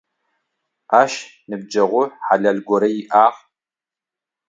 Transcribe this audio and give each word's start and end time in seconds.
Ащ 1.01 1.13
ныбджэгъу 1.49 2.03
хьалэл 2.25 2.57
горэ 2.67 2.89
иӏагъ. 3.01 3.39